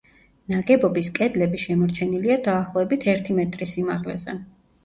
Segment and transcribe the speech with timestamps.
[0.51, 4.37] ნაგებობის კედლები შემორჩენილია დაახლოებით ერთი მეტრის სიმაღლეზე.